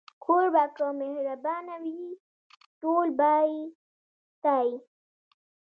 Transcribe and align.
کوربه 0.23 0.63
که 0.77 0.85
مهربانه 0.99 1.75
وي، 1.83 2.01
ټول 2.81 3.07
به 3.19 3.33
يې 3.51 3.61
ستایي. 4.35 4.75